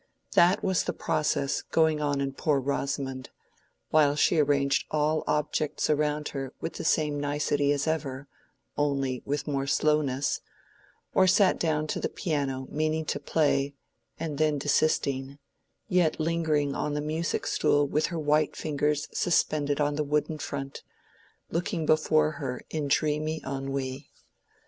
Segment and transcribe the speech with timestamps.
[0.33, 3.29] That was the process going on in poor Rosamond,
[3.91, 8.27] while she arranged all objects around her with the same nicety as ever,
[8.75, 13.75] only with more slowness—or sat down to the piano, meaning to play,
[14.19, 15.37] and then desisting,
[15.87, 20.81] yet lingering on the music stool with her white fingers suspended on the wooden front,
[21.47, 24.09] and looking before her in dreamy ennui.